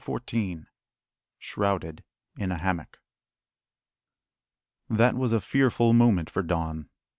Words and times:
CHAPTER 0.03 0.17
XIV. 0.35 0.65
SHROUDED 1.37 2.03
IN 2.37 2.51
A 2.51 2.57
HAMMOCK. 2.57 2.97
That 4.89 5.13
was 5.13 5.31
a 5.31 5.39
fearful 5.39 5.93
moment 5.93 6.27
for 6.31 6.41
Don. 6.41 6.89